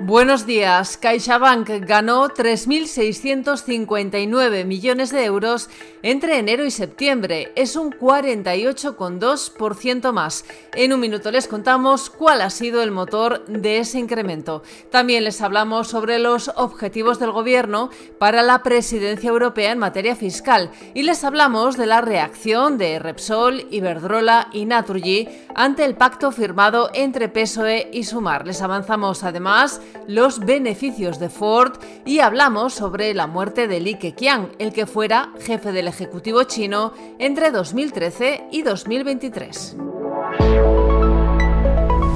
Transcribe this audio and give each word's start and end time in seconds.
Buenos 0.00 0.44
días. 0.44 0.98
CaixaBank 0.98 1.70
ganó 1.86 2.28
3.659 2.28 4.66
millones 4.66 5.10
de 5.10 5.24
euros 5.24 5.70
entre 6.02 6.38
enero 6.38 6.66
y 6.66 6.70
septiembre. 6.70 7.50
Es 7.56 7.76
un 7.76 7.92
48,2% 7.92 10.12
más. 10.12 10.44
En 10.74 10.92
un 10.92 11.00
minuto 11.00 11.30
les 11.30 11.48
contamos 11.48 12.10
cuál 12.10 12.42
ha 12.42 12.50
sido 12.50 12.82
el 12.82 12.90
motor 12.90 13.46
de 13.46 13.78
ese 13.78 13.98
incremento. 13.98 14.62
También 14.90 15.24
les 15.24 15.40
hablamos 15.40 15.88
sobre 15.88 16.18
los 16.18 16.50
objetivos 16.56 17.18
del 17.18 17.32
Gobierno 17.32 17.88
para 18.18 18.42
la 18.42 18.62
presidencia 18.62 19.30
europea 19.30 19.72
en 19.72 19.78
materia 19.78 20.14
fiscal 20.14 20.70
y 20.94 21.04
les 21.04 21.24
hablamos 21.24 21.78
de 21.78 21.86
la 21.86 22.02
reacción 22.02 22.76
de 22.76 22.98
Repsol, 22.98 23.66
Iberdrola 23.70 24.50
y 24.52 24.66
Naturgy 24.66 25.26
ante 25.54 25.86
el 25.86 25.94
pacto 25.94 26.32
firmado 26.32 26.90
entre 26.92 27.30
PSOE 27.30 27.88
y 27.92 28.04
Sumar. 28.04 28.46
Les 28.46 28.60
avanzamos 28.60 29.24
además 29.24 29.80
los 30.06 30.40
beneficios 30.40 31.18
de 31.18 31.28
Ford 31.28 31.78
y 32.04 32.20
hablamos 32.20 32.74
sobre 32.74 33.12
la 33.14 33.26
muerte 33.26 33.68
de 33.68 33.80
Li 33.80 33.96
Keqiang, 33.96 34.50
el 34.58 34.72
que 34.72 34.86
fuera 34.86 35.32
jefe 35.40 35.72
del 35.72 35.88
Ejecutivo 35.88 36.44
chino 36.44 36.92
entre 37.18 37.50
2013 37.50 38.44
y 38.50 38.62
2023. 38.62 39.76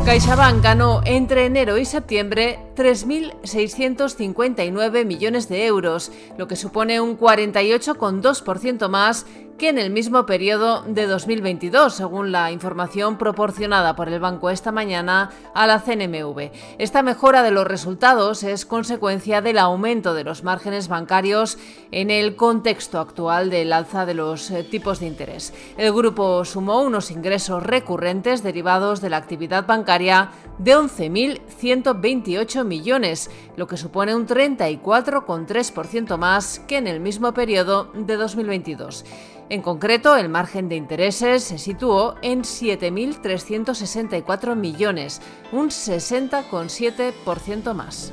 CaixaBank 0.05 0.63
ganó 0.65 1.01
entre 1.05 1.45
enero 1.45 1.77
y 1.79 1.85
septiembre 1.85 2.59
3.659 2.75 5.05
millones 5.05 5.49
de 5.49 5.67
euros, 5.67 6.11
lo 6.37 6.49
que 6.49 6.57
supone 6.57 7.01
un 7.01 7.17
48,2% 7.17 8.89
más 8.89 9.27
que 9.61 9.69
en 9.69 9.77
el 9.77 9.91
mismo 9.91 10.25
periodo 10.25 10.85
de 10.87 11.07
2022, 11.07 11.93
según 11.93 12.33
la 12.33 12.51
información 12.51 13.19
proporcionada 13.19 13.95
por 13.95 14.09
el 14.09 14.19
banco 14.19 14.49
esta 14.49 14.73
mañana 14.73 15.33
a 15.53 15.67
la 15.67 15.81
CNMV. 15.81 16.51
Esta 16.79 17.03
mejora 17.03 17.43
de 17.43 17.51
los 17.51 17.67
resultados 17.67 18.43
es 18.43 18.65
consecuencia 18.65 19.43
del 19.43 19.59
aumento 19.59 20.15
de 20.15 20.25
los 20.25 20.45
márgenes 20.45 20.89
bancarios 20.89 21.59
en 21.91 22.09
el 22.11 22.37
contexto 22.37 23.01
actual 23.01 23.51
del 23.51 23.75
alza 23.75 24.07
de 24.07 24.15
los 24.15 24.51
eh, 24.51 24.65
tipos 24.65 24.99
de 24.99 25.09
interés. 25.09 25.53
El 25.77 25.93
grupo 25.93 26.43
sumó 26.47 26.81
unos 26.81 27.11
ingresos 27.11 27.63
recurrentes 27.63 28.43
derivados 28.43 29.03
de 29.03 29.11
la 29.11 29.19
actividad 29.19 29.67
bancaria 29.67 30.31
de 30.57 30.75
11.128 30.75 32.65
millones, 32.65 33.31
lo 33.57 33.67
que 33.67 33.77
supone 33.77 34.15
un 34.15 34.27
34,3% 34.27 36.17
más 36.17 36.61
que 36.61 36.79
en 36.79 36.87
el 36.87 37.01
mismo 37.01 37.35
periodo 37.35 37.91
de 37.93 38.17
2022. 38.17 39.05
En 39.51 39.61
concreto, 39.63 40.17
el 40.17 40.29
margen 40.29 40.69
de 40.69 40.77
intereses 40.77 41.43
se 41.43 41.59
situó 41.59 42.15
en 42.23 42.43
7.364 42.43 44.55
millones, 44.55 45.21
un 45.51 45.71
60,7% 45.71 47.75
más. 47.75 48.13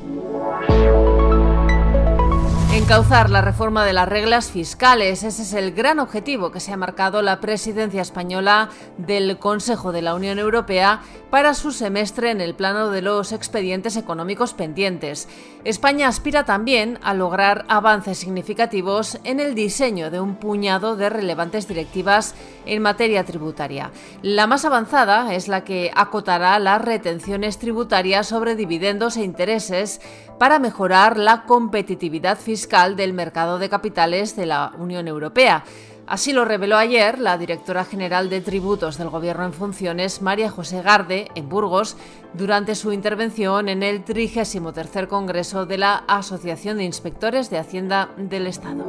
Encauzar 2.77 3.31
la 3.31 3.41
reforma 3.41 3.83
de 3.83 3.91
las 3.91 4.07
reglas 4.07 4.51
fiscales, 4.51 5.23
ese 5.23 5.41
es 5.41 5.53
el 5.53 5.71
gran 5.71 5.97
objetivo 5.97 6.51
que 6.51 6.59
se 6.59 6.71
ha 6.71 6.77
marcado 6.77 7.23
la 7.23 7.39
presidencia 7.39 8.03
española 8.03 8.69
del 8.99 9.39
Consejo 9.39 9.91
de 9.91 10.03
la 10.03 10.13
Unión 10.13 10.37
Europea 10.37 11.01
para 11.31 11.55
su 11.55 11.71
semestre 11.71 12.29
en 12.29 12.39
el 12.39 12.53
plano 12.53 12.91
de 12.91 13.01
los 13.01 13.31
expedientes 13.31 13.97
económicos 13.97 14.53
pendientes. 14.53 15.27
España 15.63 16.07
aspira 16.07 16.45
también 16.45 16.99
a 17.01 17.15
lograr 17.15 17.65
avances 17.67 18.19
significativos 18.19 19.17
en 19.23 19.39
el 19.39 19.55
diseño 19.55 20.11
de 20.11 20.19
un 20.19 20.35
puñado 20.35 20.95
de 20.95 21.09
relevantes 21.09 21.67
directivas 21.67 22.35
en 22.67 22.83
materia 22.83 23.25
tributaria. 23.25 23.91
La 24.21 24.45
más 24.45 24.65
avanzada 24.65 25.33
es 25.33 25.47
la 25.47 25.63
que 25.63 25.91
acotará 25.95 26.59
las 26.59 26.79
retenciones 26.79 27.57
tributarias 27.57 28.27
sobre 28.27 28.55
dividendos 28.55 29.17
e 29.17 29.23
intereses 29.23 29.99
para 30.37 30.59
mejorar 30.59 31.17
la 31.17 31.43
competitividad 31.45 32.37
fiscal 32.37 32.67
del 32.77 33.13
mercado 33.13 33.57
de 33.57 33.69
capitales 33.69 34.35
de 34.35 34.45
la 34.45 34.71
Unión 34.77 35.07
Europea. 35.07 35.63
Así 36.05 36.31
lo 36.31 36.45
reveló 36.45 36.77
ayer 36.77 37.19
la 37.19 37.37
directora 37.37 37.83
general 37.83 38.29
de 38.29 38.39
tributos 38.39 38.97
del 38.97 39.09
Gobierno 39.09 39.45
en 39.45 39.51
funciones, 39.51 40.21
María 40.21 40.49
José 40.49 40.81
Garde, 40.81 41.29
en 41.35 41.49
Burgos, 41.49 41.97
durante 42.33 42.75
su 42.75 42.93
intervención 42.93 43.67
en 43.67 43.81
el 43.81 44.03
33 44.03 45.07
Congreso 45.09 45.65
de 45.65 45.79
la 45.79 46.03
Asociación 46.07 46.77
de 46.77 46.83
Inspectores 46.83 47.49
de 47.49 47.57
Hacienda 47.57 48.11
del 48.15 48.47
Estado. 48.47 48.85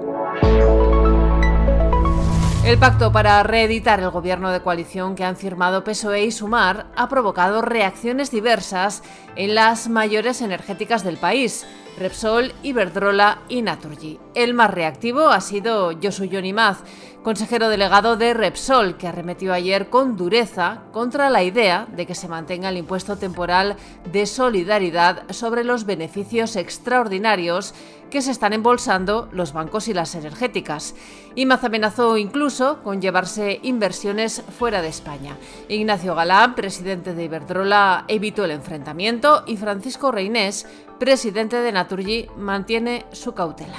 El 2.64 2.78
pacto 2.78 3.10
para 3.10 3.42
reeditar 3.42 3.98
el 4.00 4.10
gobierno 4.10 4.50
de 4.50 4.60
coalición 4.60 5.14
que 5.14 5.24
han 5.24 5.36
firmado 5.36 5.84
PSOE 5.84 6.24
y 6.24 6.30
Sumar 6.30 6.88
ha 6.96 7.08
provocado 7.08 7.62
reacciones 7.62 8.30
diversas 8.30 9.02
en 9.36 9.54
las 9.54 9.88
mayores 9.88 10.42
energéticas 10.42 11.02
del 11.02 11.16
país, 11.16 11.66
Repsol, 11.98 12.52
Iberdrola 12.62 13.40
y 13.48 13.62
Naturgy. 13.62 14.27
El 14.38 14.54
más 14.54 14.70
reactivo 14.70 15.30
ha 15.30 15.40
sido 15.40 15.90
Josu 16.00 16.28
Maz, 16.54 16.84
consejero 17.24 17.68
delegado 17.68 18.16
de 18.16 18.34
Repsol, 18.34 18.96
que 18.96 19.08
arremetió 19.08 19.52
ayer 19.52 19.90
con 19.90 20.16
dureza 20.16 20.82
contra 20.92 21.28
la 21.28 21.42
idea 21.42 21.88
de 21.96 22.06
que 22.06 22.14
se 22.14 22.28
mantenga 22.28 22.68
el 22.68 22.76
impuesto 22.76 23.16
temporal 23.16 23.74
de 24.12 24.26
solidaridad 24.26 25.28
sobre 25.30 25.64
los 25.64 25.86
beneficios 25.86 26.54
extraordinarios 26.54 27.74
que 28.10 28.22
se 28.22 28.30
están 28.30 28.52
embolsando 28.52 29.28
los 29.32 29.52
bancos 29.52 29.88
y 29.88 29.92
las 29.92 30.14
energéticas. 30.14 30.94
Imaz 31.34 31.64
amenazó 31.64 32.16
incluso 32.16 32.80
con 32.84 33.02
llevarse 33.02 33.58
inversiones 33.64 34.44
fuera 34.56 34.82
de 34.82 34.88
España. 34.88 35.36
Ignacio 35.68 36.14
Galán, 36.14 36.54
presidente 36.54 37.12
de 37.12 37.24
Iberdrola, 37.24 38.04
evitó 38.06 38.44
el 38.44 38.52
enfrentamiento 38.52 39.42
y 39.48 39.56
Francisco 39.56 40.12
Reinés, 40.12 40.64
presidente 41.00 41.60
de 41.60 41.72
Naturgy, 41.72 42.28
mantiene 42.36 43.04
su 43.10 43.34
cautela. 43.34 43.76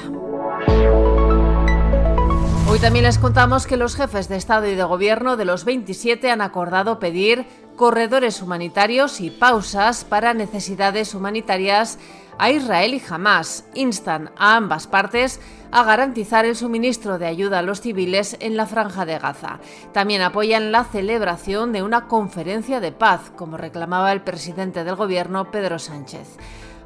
También 2.81 3.03
les 3.03 3.17
contamos 3.17 3.67
que 3.67 3.75
los 3.75 3.97
jefes 3.97 4.29
de 4.29 4.37
Estado 4.37 4.65
y 4.65 4.73
de 4.73 4.83
Gobierno 4.85 5.35
de 5.35 5.43
los 5.43 5.65
27 5.65 6.31
han 6.31 6.39
acordado 6.39 6.97
pedir 6.97 7.45
corredores 7.75 8.41
humanitarios 8.41 9.19
y 9.19 9.31
pausas 9.31 10.05
para 10.05 10.33
necesidades 10.33 11.13
humanitarias 11.13 11.99
a 12.37 12.51
Israel 12.51 12.93
y 12.93 13.01
Hamas. 13.09 13.65
Instan 13.73 14.31
a 14.37 14.55
ambas 14.55 14.87
partes 14.87 15.41
a 15.71 15.83
garantizar 15.83 16.45
el 16.45 16.55
suministro 16.55 17.19
de 17.19 17.27
ayuda 17.27 17.59
a 17.59 17.63
los 17.63 17.81
civiles 17.81 18.37
en 18.39 18.55
la 18.55 18.65
franja 18.65 19.05
de 19.05 19.19
Gaza. 19.19 19.59
También 19.91 20.21
apoyan 20.21 20.71
la 20.71 20.85
celebración 20.85 21.73
de 21.73 21.83
una 21.83 22.07
conferencia 22.07 22.79
de 22.79 22.93
paz, 22.93 23.29
como 23.35 23.57
reclamaba 23.57 24.13
el 24.13 24.21
presidente 24.21 24.85
del 24.85 24.95
gobierno 24.95 25.51
Pedro 25.51 25.79
Sánchez. 25.79 26.37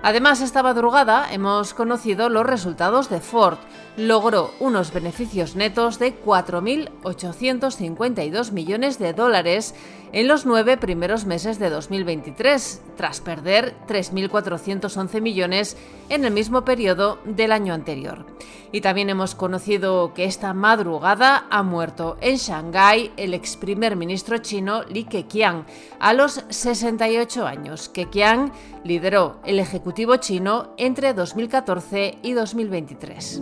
Además, 0.05 0.41
esta 0.41 0.63
madrugada 0.63 1.31
hemos 1.31 1.73
conocido 1.73 2.27
los 2.27 2.45
resultados 2.45 3.09
de 3.09 3.21
Ford. 3.21 3.57
Logró 3.95 4.51
unos 4.59 4.91
beneficios 4.91 5.55
netos 5.55 5.97
de 5.97 6.13
4.852 6.21 8.51
millones 8.51 8.99
de 8.99 9.13
dólares 9.13 9.73
en 10.11 10.27
los 10.27 10.45
nueve 10.45 10.75
primeros 10.77 11.25
meses 11.25 11.57
de 11.57 11.69
2023, 11.69 12.81
tras 12.97 13.21
perder 13.21 13.75
3.411 13.87 15.21
millones 15.21 15.77
en 16.09 16.25
el 16.25 16.33
mismo 16.33 16.65
periodo 16.65 17.19
del 17.23 17.53
año 17.53 17.73
anterior. 17.73 18.25
Y 18.71 18.81
también 18.81 19.09
hemos 19.09 19.35
conocido 19.35 20.13
que 20.13 20.25
esta 20.25 20.53
madrugada 20.53 21.45
ha 21.49 21.63
muerto 21.63 22.17
en 22.21 22.37
Shanghái 22.37 23.11
el 23.17 23.33
ex 23.33 23.55
primer 23.55 23.95
ministro 23.95 24.37
chino 24.39 24.83
Li 24.83 25.05
Keqiang 25.05 25.65
a 25.99 26.13
los 26.13 26.43
68 26.49 27.45
años. 27.45 27.89
Keqiang 27.89 28.51
lideró 28.83 29.37
el 29.45 29.59
Ejecutivo 29.93 30.15
chino 30.15 30.73
entre 30.77 31.13
2014 31.13 32.17
y 32.23 32.33
2023. 32.33 33.41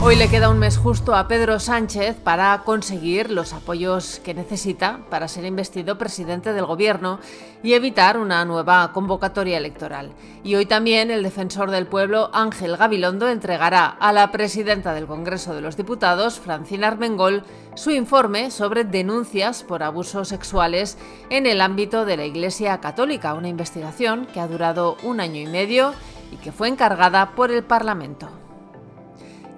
Hoy 0.00 0.14
le 0.14 0.28
queda 0.28 0.48
un 0.48 0.60
mes 0.60 0.78
justo 0.78 1.16
a 1.16 1.26
Pedro 1.26 1.58
Sánchez 1.58 2.16
para 2.22 2.62
conseguir 2.64 3.32
los 3.32 3.52
apoyos 3.52 4.20
que 4.20 4.32
necesita 4.32 5.00
para 5.10 5.26
ser 5.26 5.44
investido 5.44 5.98
presidente 5.98 6.52
del 6.52 6.66
gobierno 6.66 7.18
y 7.64 7.72
evitar 7.72 8.16
una 8.16 8.44
nueva 8.44 8.92
convocatoria 8.92 9.58
electoral. 9.58 10.12
Y 10.44 10.54
hoy 10.54 10.66
también 10.66 11.10
el 11.10 11.24
defensor 11.24 11.72
del 11.72 11.88
pueblo 11.88 12.30
Ángel 12.32 12.76
Gabilondo 12.76 13.28
entregará 13.28 13.86
a 13.86 14.12
la 14.12 14.30
presidenta 14.30 14.94
del 14.94 15.08
Congreso 15.08 15.52
de 15.52 15.62
los 15.62 15.76
Diputados, 15.76 16.38
Francina 16.38 16.86
Armengol, 16.86 17.42
su 17.74 17.90
informe 17.90 18.52
sobre 18.52 18.84
denuncias 18.84 19.64
por 19.64 19.82
abusos 19.82 20.28
sexuales 20.28 20.96
en 21.28 21.44
el 21.44 21.60
ámbito 21.60 22.04
de 22.04 22.16
la 22.16 22.24
Iglesia 22.24 22.78
Católica, 22.80 23.34
una 23.34 23.48
investigación 23.48 24.26
que 24.26 24.38
ha 24.38 24.46
durado 24.46 24.96
un 25.02 25.18
año 25.18 25.40
y 25.40 25.46
medio 25.46 25.92
y 26.30 26.36
que 26.36 26.52
fue 26.52 26.68
encargada 26.68 27.32
por 27.32 27.50
el 27.50 27.64
Parlamento. 27.64 28.28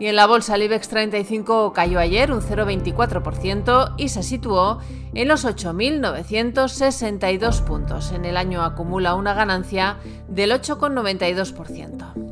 Y 0.01 0.07
en 0.07 0.17
la 0.17 0.27
bolsa 0.27 0.55
el 0.55 0.63
IBEX 0.63 0.89
35 0.89 1.75
cayó 1.75 2.01
ayer 2.01 2.33
un 2.33 2.41
0,24% 2.41 3.97
y 3.99 4.09
se 4.09 4.23
situó 4.23 4.79
en 5.13 5.29
los 5.29 5.45
8.962 5.45 7.63
puntos. 7.65 8.13
En 8.13 8.25
el 8.25 8.39
año 8.39 8.63
acumula 8.63 9.15
una 9.15 9.35
ganancia 9.35 9.99
del 10.27 10.53
8,92%. 10.53 12.31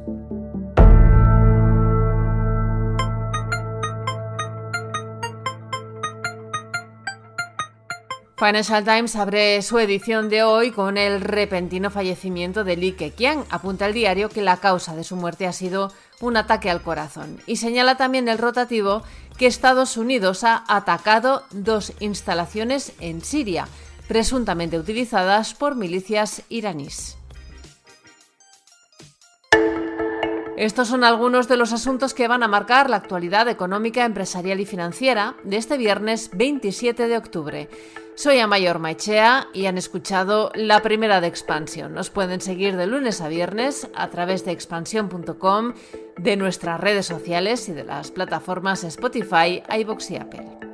Financial 8.38 8.84
Times 8.84 9.16
abre 9.16 9.60
su 9.62 9.80
edición 9.80 10.28
de 10.28 10.44
hoy 10.44 10.70
con 10.70 10.96
el 10.96 11.20
repentino 11.20 11.90
fallecimiento 11.90 12.62
de 12.62 12.76
Li 12.76 12.92
Keqiang. 12.92 13.44
Apunta 13.50 13.86
el 13.86 13.92
diario 13.92 14.28
que 14.28 14.42
la 14.42 14.58
causa 14.58 14.94
de 14.94 15.02
su 15.02 15.16
muerte 15.16 15.48
ha 15.48 15.52
sido 15.52 15.90
un 16.20 16.36
ataque 16.36 16.70
al 16.70 16.82
corazón 16.82 17.38
y 17.46 17.56
señala 17.56 17.96
también 17.96 18.28
el 18.28 18.38
rotativo 18.38 19.02
que 19.36 19.46
Estados 19.46 19.96
Unidos 19.96 20.42
ha 20.44 20.64
atacado 20.66 21.44
dos 21.50 21.92
instalaciones 22.00 22.92
en 23.00 23.22
Siria, 23.22 23.68
presuntamente 24.08 24.78
utilizadas 24.78 25.54
por 25.54 25.76
milicias 25.76 26.42
iraníes. 26.48 27.17
Estos 30.58 30.88
son 30.88 31.04
algunos 31.04 31.46
de 31.46 31.56
los 31.56 31.72
asuntos 31.72 32.14
que 32.14 32.26
van 32.26 32.42
a 32.42 32.48
marcar 32.48 32.90
la 32.90 32.96
actualidad 32.96 33.46
económica, 33.46 34.04
empresarial 34.04 34.58
y 34.58 34.66
financiera 34.66 35.36
de 35.44 35.56
este 35.56 35.78
viernes 35.78 36.30
27 36.32 37.06
de 37.06 37.16
octubre. 37.16 37.68
Soy 38.16 38.40
Amayor 38.40 38.80
Maichea 38.80 39.46
y 39.54 39.66
han 39.66 39.78
escuchado 39.78 40.50
la 40.56 40.82
primera 40.82 41.20
de 41.20 41.28
Expansión. 41.28 41.94
Nos 41.94 42.10
pueden 42.10 42.40
seguir 42.40 42.76
de 42.76 42.88
lunes 42.88 43.20
a 43.20 43.28
viernes 43.28 43.88
a 43.94 44.08
través 44.08 44.44
de 44.44 44.50
expansión.com, 44.50 45.74
de 46.16 46.36
nuestras 46.36 46.80
redes 46.80 47.06
sociales 47.06 47.68
y 47.68 47.72
de 47.72 47.84
las 47.84 48.10
plataformas 48.10 48.82
Spotify, 48.82 49.62
iBox 49.72 50.10
y 50.10 50.16
Apple. 50.16 50.67